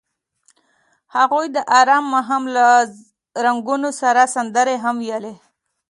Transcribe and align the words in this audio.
هغوی 1.15 1.45
د 1.55 1.57
آرام 1.79 2.03
ماښام 2.13 2.43
له 2.55 2.65
رنګونو 3.45 3.89
سره 4.01 4.21
سندرې 4.35 4.75
هم 4.83 4.95
ویلې. 5.05 5.35